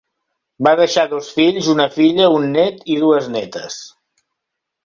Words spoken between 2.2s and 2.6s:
un